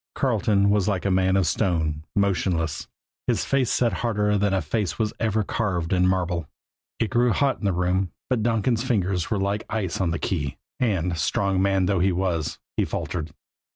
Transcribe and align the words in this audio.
Carleton 0.15 0.71
was 0.71 0.87
like 0.87 1.05
a 1.05 1.11
man 1.11 1.37
of 1.37 1.45
stone, 1.45 2.03
motionless, 2.15 2.87
his 3.27 3.45
face 3.45 3.69
set 3.69 3.93
harder 3.93 4.35
than 4.35 4.59
face 4.59 4.97
was 4.97 5.13
ever 5.19 5.43
carved 5.43 5.93
in 5.93 6.07
marble. 6.07 6.47
It 6.97 7.11
grew 7.11 7.31
hot 7.31 7.59
in 7.59 7.65
the 7.65 7.71
room; 7.71 8.11
but 8.27 8.41
Donkin's 8.41 8.83
fingers 8.83 9.29
were 9.29 9.37
like 9.39 9.63
ice 9.69 10.01
on 10.01 10.09
the 10.09 10.17
key, 10.17 10.57
and, 10.79 11.15
strong 11.19 11.61
man 11.61 11.85
though 11.85 11.99
he 11.99 12.11
was, 12.11 12.57
he 12.77 12.83
faltered. 12.83 13.29